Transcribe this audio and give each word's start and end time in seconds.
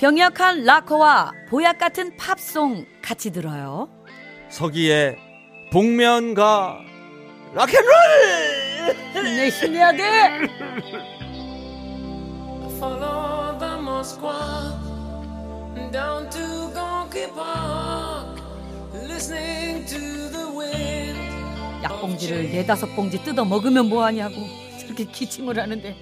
병약한 0.00 0.64
락커와 0.64 1.30
보약 1.50 1.76
같은 1.76 2.16
팝송 2.16 2.86
같이 3.02 3.30
들어요. 3.30 3.86
서기의 4.48 5.18
복면가 5.70 6.80
락앤롤 7.52 7.92
힘내 9.12 9.50
힘내야 9.50 9.92
돼. 9.92 10.48
Follow 12.78 13.58
the 13.58 13.74
Moskva 13.74 14.72
down 15.92 16.30
to 16.30 16.72
Gonky 16.72 17.26
Park, 17.34 18.40
listening 18.94 19.84
to 19.84 19.98
the 20.30 20.46
wind. 20.56 21.82
약봉지를 21.82 22.50
네다섯 22.50 22.96
봉지 22.96 23.22
뜯어 23.22 23.44
먹으면 23.44 23.90
뭐하냐고 23.90 24.36
저렇게 24.80 25.04
기침을 25.04 25.58
하는데 25.58 25.94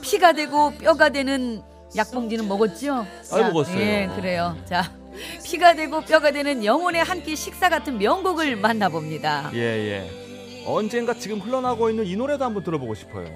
피가 0.00 0.32
되고 0.32 0.70
뼈가 0.78 1.10
되는 1.10 1.62
약봉지는 1.96 2.48
먹었죠? 2.48 3.06
아이, 3.32 3.40
자, 3.42 3.48
먹었어요. 3.48 3.78
예, 3.78 4.10
그래요. 4.16 4.56
자, 4.66 4.90
피가 5.44 5.74
되고 5.74 6.00
뼈가 6.00 6.30
되는 6.32 6.64
영혼의 6.64 7.04
한 7.04 7.22
끼 7.22 7.36
식사 7.36 7.68
같은 7.68 7.98
명곡을 7.98 8.56
만나봅니다. 8.56 9.50
예 9.54 9.58
예 9.60 10.10
언젠가 10.66 11.12
지금 11.14 11.40
흘러나고 11.40 11.90
있는 11.90 12.06
이 12.06 12.14
노래도 12.16 12.44
한번 12.44 12.62
들어보고 12.62 12.94
싶어요 12.94 13.26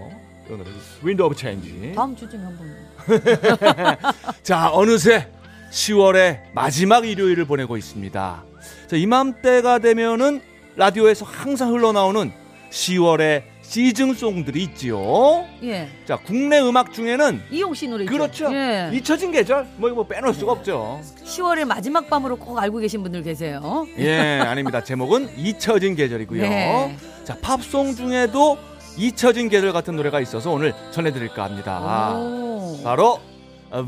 Wind 1.02 1.20
of 1.22 1.34
Change 1.34 1.92
다음 1.96 2.14
주쯤에 2.16 2.44
한번. 2.44 2.76
자 4.44 4.70
어느새 4.72 5.28
10월의 5.72 6.38
마지막 6.54 7.04
일요일을 7.04 7.44
보내고 7.44 7.76
있습니다 7.76 8.44
자 8.86 8.96
이맘때가 8.96 9.80
되면은 9.80 10.40
라디오에서 10.76 11.24
항상 11.26 11.72
흘러나오는 11.74 12.32
10월의 12.70 13.42
시즌송들이 13.68 14.62
있지요 14.62 15.44
예, 15.64 15.88
자 16.06 16.16
국내 16.16 16.60
음악 16.60 16.92
중에는 16.92 17.42
이용 17.50 17.74
씨 17.74 17.88
노래? 17.88 18.04
그렇죠 18.04 18.52
예. 18.54 18.90
잊혀진 18.92 19.32
계절 19.32 19.66
뭐 19.76 19.88
이거 19.88 19.96
뭐 19.96 20.06
빼놓을 20.06 20.32
수가 20.34 20.52
없죠 20.52 21.00
10월의 21.26 21.64
마지막 21.64 22.08
밤으로 22.08 22.36
꼭 22.36 22.58
알고 22.58 22.78
계신 22.78 23.02
분들 23.02 23.22
계세요. 23.22 23.86
예, 23.98 24.38
아닙니다. 24.40 24.82
제목은 24.82 25.36
잊혀진 25.36 25.96
계절이고요. 25.96 26.42
네. 26.42 26.96
자, 27.24 27.36
팝송 27.42 27.96
중에도 27.96 28.56
잊혀진 28.96 29.48
계절 29.48 29.72
같은 29.72 29.96
노래가 29.96 30.20
있어서 30.20 30.52
오늘 30.52 30.72
전해드릴까 30.92 31.44
합니다. 31.44 32.14
오. 32.16 32.80
바로 32.84 33.20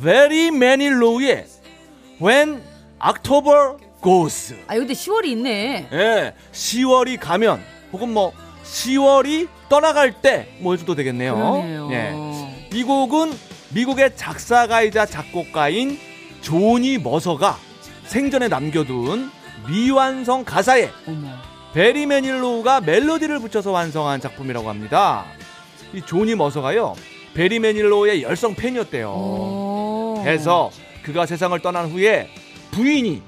Very 0.02 0.48
Many 0.48 0.88
Low의 0.88 1.46
When 2.20 2.60
October 3.06 3.76
Goes. 4.02 4.56
아, 4.66 4.74
근데 4.74 4.92
10월이 4.92 5.26
있네. 5.26 5.88
예, 5.92 6.34
10월이 6.52 7.18
가면 7.20 7.60
혹은 7.92 8.12
뭐 8.12 8.32
10월이 8.72 9.48
떠나갈 9.68 10.12
때뭐 10.12 10.74
해줘도 10.74 10.94
되겠네요. 10.94 11.34
그러네요. 11.34 11.88
예. 11.92 12.14
이 12.72 12.82
곡은 12.82 13.32
미국의 13.70 14.16
작사가이자 14.16 15.06
작곡가인 15.06 15.98
조니 16.40 16.98
머서가 16.98 17.58
생전에 18.04 18.48
남겨둔 18.48 19.30
미완성 19.68 20.44
가사에 20.44 20.90
어머. 21.06 21.28
베리 21.74 22.06
매닐로우가 22.06 22.80
멜로디를 22.80 23.40
붙여서 23.40 23.72
완성한 23.72 24.20
작품이라고 24.20 24.68
합니다. 24.68 25.24
이 25.92 26.00
조니 26.02 26.34
머서가요 26.34 26.94
베리 27.34 27.58
매닐로우의 27.58 28.22
열성 28.22 28.54
팬이었대요. 28.54 29.10
오. 29.10 30.22
해서 30.24 30.70
그가 31.02 31.26
세상을 31.26 31.58
떠난 31.60 31.90
후에 31.90 32.28
부인이 32.70 33.22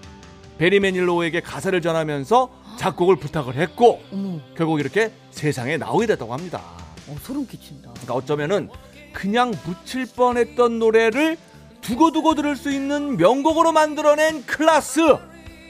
베리 0.58 0.80
매닐로우에게 0.80 1.40
가사를 1.40 1.80
전하면서 1.80 2.59
작곡을 2.80 3.16
부탁을 3.16 3.56
했고 3.56 4.02
어머, 4.10 4.40
결국 4.56 4.80
이렇게 4.80 5.12
세상에 5.30 5.76
나오게 5.76 6.06
됐다고 6.06 6.32
합니다. 6.32 6.62
어, 7.08 7.16
소름 7.22 7.46
끼친다. 7.46 7.90
그러니까 7.90 8.14
어쩌면은 8.14 8.70
그냥 9.12 9.52
묻힐 9.66 10.06
뻔했던 10.06 10.78
노래를 10.78 11.36
두고두고 11.82 12.34
들을 12.34 12.56
수 12.56 12.72
있는 12.72 13.18
명곡으로 13.18 13.72
만들어낸 13.72 14.46
클라스. 14.46 15.00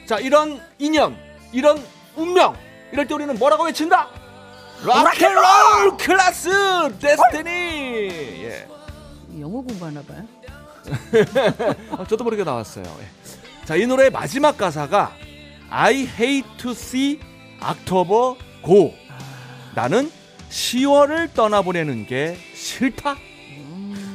자 0.05 0.19
이런 0.19 0.61
인연, 0.79 1.17
이런 1.51 1.83
운명. 2.15 2.55
이럴 2.93 3.05
때 3.07 3.13
우리는 3.13 3.35
뭐라고 3.37 3.65
외친다? 3.65 4.07
Rock 4.85 5.26
and 5.26 5.56
roll 5.56 5.97
class 5.97 6.97
destiny. 6.97 7.49
예. 7.49 8.67
영어 9.37 9.61
공부하나 9.61 10.01
봐요. 10.01 10.23
아, 11.91 12.05
저도 12.07 12.23
모르게 12.23 12.45
나왔어요. 12.45 12.85
예. 12.85 13.65
자, 13.65 13.75
이 13.75 13.85
노래의 13.85 14.09
마지막 14.11 14.57
가사가 14.57 15.13
I 15.71 15.93
hate 16.19 16.47
to 16.57 16.71
see 16.71 17.19
October 17.63 18.35
go. 18.65 18.93
나는 19.75 20.11
10월을 20.49 21.33
떠나보내는 21.33 22.05
게 22.07 22.37
싫다. 22.53 23.15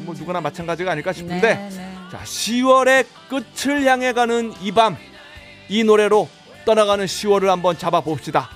뭐 0.04 0.14
누구나 0.14 0.40
마찬가지가 0.40 0.92
아닐까 0.92 1.12
싶은데 1.12 1.54
네, 1.54 1.68
네. 1.70 1.92
자 2.12 2.20
10월의 2.22 3.06
끝을 3.28 3.84
향해 3.86 4.12
가는 4.12 4.52
이 4.62 4.70
밤 4.72 4.96
이 5.68 5.82
노래로 5.82 6.28
떠나가는 6.64 7.04
10월을 7.04 7.46
한번 7.46 7.76
잡아봅시다. 7.76 8.48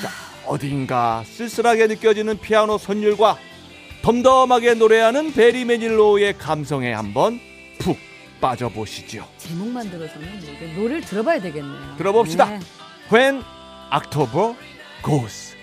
자, 0.00 0.08
어딘가 0.46 1.24
쓸쓸하게 1.26 1.88
느껴지는 1.88 2.38
피아노 2.38 2.78
선율과 2.78 3.36
덤덤하게 4.02 4.74
노래하는 4.74 5.32
베리 5.32 5.64
매닐로우의 5.64 6.38
감성에 6.38 6.92
한번 6.92 7.40
푹 7.40 7.49
빠져보시죠. 8.40 9.28
제목만 9.38 9.90
들어서는 9.90 10.28
뭐 10.28 10.38
이게 10.38 10.74
노래를 10.74 11.00
들어봐야 11.02 11.40
되겠네요. 11.40 11.96
들어봅시다. 11.98 12.46
네. 12.46 12.60
When 13.12 13.42
October 13.92 14.54
Goes. 15.04 15.56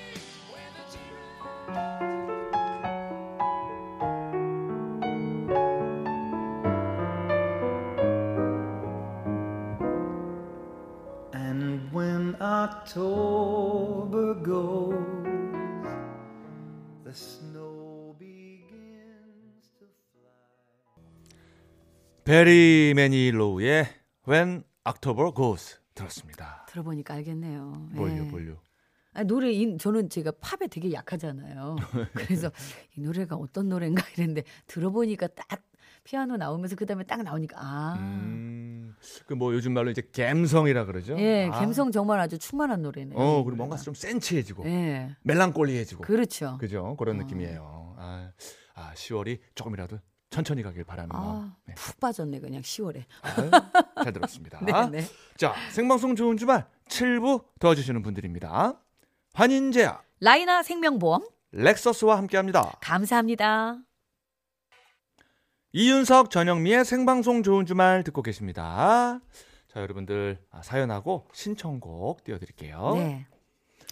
And 11.34 11.92
when 11.92 12.36
October 12.42 14.34
goes, 14.44 14.96
the 17.04 17.14
snow 17.14 17.57
베리 22.28 22.92
매닐로우의 22.94 23.88
When 24.28 24.62
October 24.86 25.32
Goes 25.34 25.80
들었습니다. 25.96 26.66
들어보니까 26.68 27.14
알겠네요. 27.14 27.88
뭘요, 27.94 28.18
예. 28.18 28.22
뭘요? 28.30 28.58
아, 29.14 29.24
노래 29.24 29.50
이, 29.50 29.78
저는 29.78 30.10
제가 30.10 30.34
팝에 30.42 30.68
되게 30.70 30.92
약하잖아요. 30.92 31.78
그래서 32.14 32.52
이 32.98 33.00
노래가 33.02 33.38
어떤 33.38 33.70
노래인가 33.70 34.04
이랬는데 34.18 34.44
들어보니까 34.68 35.28
딱 35.28 35.64
피아노 36.04 36.36
나오면서 36.36 36.76
그다음에 36.76 37.06
딱 37.06 37.24
나오니까 37.24 37.58
아. 37.62 37.96
음, 37.98 38.94
그뭐 39.28 39.54
요즘 39.54 39.72
말로 39.74 39.90
이제 39.90 40.02
갬성이라 40.12 40.84
그러죠. 40.84 41.18
예, 41.18 41.46
아. 41.46 41.52
감성 41.52 41.94
정말 41.94 42.20
아주 42.20 42.38
충만한 42.38 42.82
노래네요. 42.82 43.18
어, 43.18 43.40
이 43.40 43.44
그리고 43.46 43.56
뭔가. 43.56 43.78
좀 43.78 43.94
센치해지고 43.94 44.66
예. 44.66 45.16
멜랑콜리해지고 45.22 46.02
그렇죠. 46.02 46.58
그죠? 46.60 46.98
그런 47.00 47.22
어. 47.22 47.24
느낌이에요. 47.24 47.96
아, 47.98 48.32
아, 48.76 48.92
10월이 48.96 49.40
조금이라도 49.56 50.00
천천히 50.38 50.62
가길 50.62 50.84
바라는 50.84 51.10
마음. 51.10 51.26
아, 51.26 51.56
네. 51.66 51.74
푹 51.74 52.00
빠졌네 52.00 52.40
그냥 52.40 52.62
10월에. 52.62 53.06
아유, 53.24 53.50
잘 54.04 54.14
들었습니다. 54.14 54.60
네, 54.92 55.02
네. 55.02 55.08
자, 55.36 55.56
생방송 55.72 56.16
좋은 56.16 56.38
주말 56.38 56.68
7부 56.90 57.44
도와주시는 57.60 58.04
분들입니다. 58.04 58.80
환인제약, 59.34 60.06
라이나 60.20 60.62
생명보험 60.62 61.28
렉서스와 61.54 62.18
함께합니다. 62.18 62.78
감사합니다. 62.82 63.80
이윤석 65.72 66.30
전영미의 66.30 66.86
생방송 66.86 67.42
좋은 67.42 67.66
주말 67.66 68.04
듣고 68.04 68.22
계십니다. 68.22 69.20
자, 69.68 69.82
여러분들 69.82 70.38
아, 70.52 70.62
사연하고 70.62 71.28
신청곡 71.34 72.24
띄워드릴게요. 72.24 72.94
네. 72.96 73.26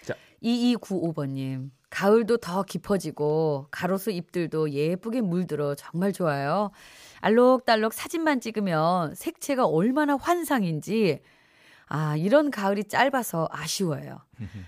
자. 0.04 0.14
2295번님. 0.44 1.72
가을도 1.96 2.38
더 2.38 2.64
깊어지고 2.64 3.68
가로수 3.72 4.12
잎들도 4.12 4.72
예쁘게 4.72 5.22
물들어 5.22 5.76
정말 5.76 6.12
좋아요. 6.12 6.72
알록달록 7.22 7.94
사진만 7.94 8.42
찍으면 8.42 9.16
색채가 9.16 9.66
얼마나 9.66 10.18
환상인지 10.18 11.22
아, 11.88 12.16
이런 12.18 12.50
가을이 12.50 12.86
짧아서 12.86 13.48
아쉬워요. 13.52 14.20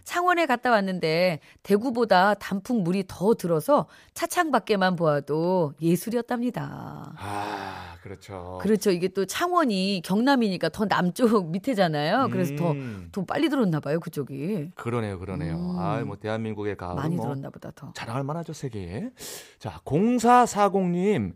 창원에 0.03 0.45
갔다 0.45 0.71
왔는데 0.71 1.39
대구보다 1.63 2.35
단풍 2.35 2.83
물이 2.83 3.05
더 3.07 3.33
들어서 3.33 3.87
차창 4.13 4.51
밖에만 4.51 4.95
보아도 4.95 5.73
예술이었답니다. 5.81 7.13
아, 7.17 7.95
그렇죠. 8.01 8.59
그렇죠. 8.61 8.91
이게 8.91 9.07
또 9.09 9.25
창원이 9.25 10.01
경남이니까 10.05 10.69
더 10.69 10.85
남쪽 10.85 11.49
밑에잖아요. 11.49 12.29
그래서 12.31 12.55
더, 12.55 12.71
음, 12.71 13.09
더 13.11 13.25
빨리 13.25 13.49
들었나 13.49 13.79
봐요, 13.79 13.99
그쪽이. 13.99 14.71
그러네요, 14.75 15.19
그러네요. 15.19 15.55
음. 15.55 15.79
아, 15.79 15.99
뭐 16.05 16.15
대한민국의 16.17 16.77
가을은 16.77 16.95
많이 16.95 17.15
뭐 17.15 17.25
들었나 17.25 17.49
보다 17.49 17.71
더. 17.75 17.91
자랑할 17.93 18.23
만하죠 18.23 18.53
세계에. 18.53 19.09
자 19.59 19.79
0440님 19.83 21.33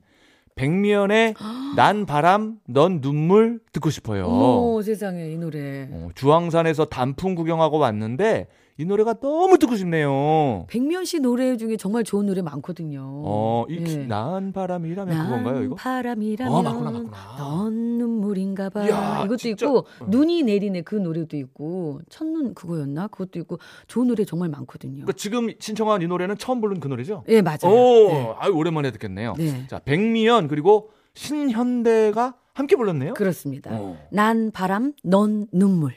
백미연의 0.56 1.36
난 1.75 2.06
바람 2.06 2.57
넌 2.68 3.01
눈물 3.01 3.59
듣고 3.71 3.89
싶어요. 3.89 4.25
어머, 4.25 4.81
세상에 4.81 5.31
이 5.31 5.38
노래. 5.38 5.88
어, 5.92 6.09
주황산에서 6.15 6.86
단풍 6.86 7.36
구경하고 7.36 7.77
왔는데 7.77 8.48
이 8.81 8.86
노래가 8.86 9.13
너무 9.13 9.60
듣고 9.60 9.75
싶네요. 9.75 10.66
백면 10.68 11.06
씨 11.06 11.19
노래 11.19 11.56
중에 11.56 11.78
정말 11.78 12.04
좋은 12.04 12.25
노래 12.25 12.42
많거든요. 12.42 13.04
어, 13.04 13.66
이 13.69 13.75
예. 13.75 13.95
난 14.07 14.51
바람이라면 14.51 15.24
그건가요 15.24 15.63
이거? 15.63 15.75
바람이라면 15.75 16.51
어, 16.51 16.63
맞구나, 16.63 16.89
맞구나. 16.89 17.36
넌 17.38 17.74
눈물인가 18.00 18.72
봐. 18.72 18.83
이야, 18.88 19.22
이것도 19.25 19.38
진짜. 19.38 19.68
있고 19.68 19.86
어. 20.00 20.06
눈이 20.07 20.42
내리네 20.42 20.81
그 20.81 20.95
노래도 20.95 21.38
있고 21.38 22.01
첫눈 22.10 22.56
그거였나? 22.56 23.07
그것도 23.10 23.38
있고 23.42 23.60
좋은 23.86 24.07
노래 24.07 24.25
정말 24.25 24.50
많거든요. 24.50 24.94
그러니까 24.95 25.13
지금 25.13 25.50
신청한 25.60 26.01
이 26.01 26.07
노래는 26.07 26.39
처음 26.39 26.60
부른 26.60 26.80
그 26.80 26.88
노래죠? 26.88 27.24
예, 27.28 27.44
맞아요. 27.44 27.66
오, 27.66 28.07
네. 28.07 28.33
아유 28.39 28.51
오랜만에 28.51 28.89
듣겠네요. 28.89 29.36
네. 29.38 29.68
자 29.68 29.78
백미연 29.86 30.48
그리고 30.48 30.89
신현대가 31.13 32.33
함께 32.54 32.75
불렀네요. 32.75 33.13
그렇습니다. 33.13 33.69
어. 33.74 33.95
난 34.12 34.50
바람, 34.50 34.94
넌 35.04 35.45
눈물. 35.51 35.94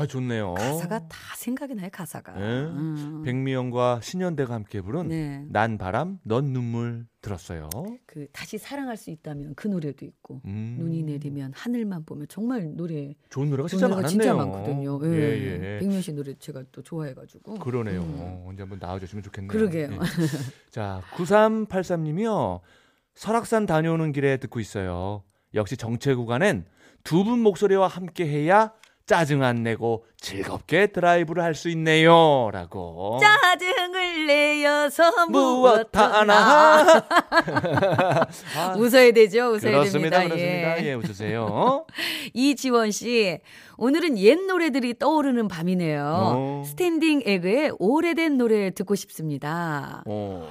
아 0.00 0.06
좋네요. 0.06 0.54
가사가 0.54 1.00
다 1.08 1.18
생각이 1.36 1.74
나요, 1.74 1.90
가사가. 1.92 2.32
네. 2.32 2.40
음. 2.40 3.22
백미연과 3.22 4.00
신현대가 4.02 4.54
함께 4.54 4.80
부른 4.80 5.08
네. 5.08 5.44
난 5.50 5.76
바람 5.76 6.18
넌 6.22 6.54
눈물 6.54 7.06
들었어요. 7.20 7.68
그 8.06 8.26
다시 8.32 8.56
사랑할 8.56 8.96
수 8.96 9.10
있다면 9.10 9.54
그 9.56 9.68
노래도 9.68 10.06
있고 10.06 10.40
음. 10.46 10.76
눈이 10.78 11.02
내리면 11.02 11.52
하늘만 11.54 12.06
보면 12.06 12.28
정말 12.30 12.74
노래 12.76 13.14
좋은 13.28 13.50
노래가 13.50 13.68
진짜 13.68 13.88
많았네요. 13.88 14.08
진짜 14.08 14.34
많거든요. 14.34 15.00
예. 15.04 15.08
예, 15.10 15.74
예. 15.74 15.78
백면 15.80 16.00
씨 16.00 16.14
노래 16.14 16.32
제가 16.38 16.64
또 16.72 16.82
좋아해가지고. 16.82 17.58
그러네요. 17.58 18.00
음. 18.00 18.16
어, 18.20 18.44
언제 18.48 18.62
한번 18.62 18.78
나와주시면 18.80 19.22
좋겠네요. 19.22 19.48
그러게요. 19.52 19.90
예. 19.92 19.98
자, 20.70 21.02
9383님이요. 21.12 22.60
설악산 23.14 23.66
다녀오는 23.66 24.12
길에 24.12 24.38
듣고 24.38 24.60
있어요. 24.60 25.24
역시 25.52 25.76
정체 25.76 26.14
구간엔 26.14 26.64
두 27.04 27.24
분 27.24 27.40
목소리와 27.40 27.86
함께 27.86 28.26
해야 28.26 28.72
짜증 29.10 29.42
안 29.42 29.64
내고 29.64 30.04
즐겁게 30.20 30.86
드라이브를 30.86 31.42
할 31.42 31.56
수 31.56 31.68
있네요. 31.70 32.48
라고. 32.52 33.18
짜증을 33.20 34.26
내어서 34.28 35.26
무엇 35.26 35.88
하나. 35.96 37.02
아, 38.56 38.74
웃어야 38.78 39.10
되죠. 39.10 39.46
웃어야 39.48 39.72
그렇습니다. 39.72 40.20
됩니다. 40.20 40.36
그렇습니다. 40.36 40.84
예, 40.84 40.94
웃으세요. 40.94 41.86
이지원 42.34 42.92
씨, 42.92 43.40
오늘은 43.78 44.16
옛 44.18 44.36
노래들이 44.46 44.96
떠오르는 45.00 45.48
밤이네요. 45.48 46.04
어. 46.06 46.62
스탠딩 46.66 47.22
에그의 47.26 47.72
오래된 47.80 48.38
노래 48.38 48.70
듣고 48.70 48.94
싶습니다. 48.94 50.04
어. 50.06 50.48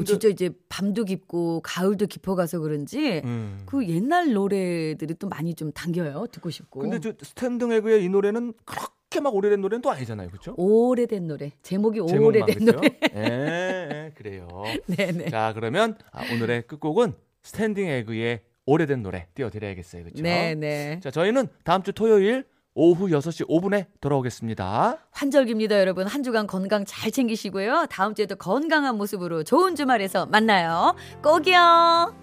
어, 0.00 0.04
진짜 0.04 0.28
이제 0.28 0.50
밤도 0.68 1.04
깊고 1.04 1.60
가을도 1.62 2.06
깊어가서 2.06 2.60
그런지 2.60 3.22
음. 3.24 3.62
그 3.66 3.86
옛날 3.88 4.32
노래들이 4.32 5.14
또 5.14 5.28
많이 5.28 5.54
좀 5.54 5.72
당겨요. 5.72 6.26
듣고 6.32 6.50
싶고. 6.50 6.80
근데 6.80 7.00
저 7.00 7.12
스탠딩 7.20 7.72
에그의 7.72 8.04
이 8.04 8.08
노래는 8.08 8.54
그렇게 8.64 9.20
막 9.20 9.34
오래된 9.34 9.60
노래는 9.60 9.82
또 9.82 9.90
아니잖아요. 9.90 10.28
그렇죠? 10.28 10.54
오래된 10.56 11.26
노래. 11.26 11.52
제목이 11.62 12.00
오래된? 12.00 12.64
노래. 12.64 12.98
예, 13.14 13.88
예, 13.90 14.12
그래요. 14.14 14.48
네네. 14.86 15.28
자, 15.30 15.52
그러면 15.54 15.96
아, 16.12 16.22
오늘의 16.32 16.66
끝곡은 16.66 17.14
스탠딩 17.42 17.86
에그의 17.88 18.40
오래된 18.66 19.02
노래 19.02 19.26
띄워드려야겠어요. 19.34 20.04
그렇죠? 20.04 20.22
네네. 20.22 21.00
자, 21.02 21.10
저희는 21.10 21.48
다음 21.64 21.82
주 21.82 21.92
토요일 21.92 22.44
오후 22.80 23.08
6시 23.08 23.48
5분에 23.48 23.86
돌아오겠습니다. 24.00 24.98
환절기입니다, 25.10 25.80
여러분. 25.80 26.06
한 26.06 26.22
주간 26.22 26.46
건강 26.46 26.84
잘 26.84 27.10
챙기시고요. 27.10 27.86
다음 27.90 28.14
주에도 28.14 28.36
건강한 28.36 28.96
모습으로 28.96 29.42
좋은 29.42 29.74
주말에서 29.74 30.26
만나요. 30.26 30.94
꼭이요. 31.20 32.14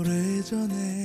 오래전에 0.00 1.01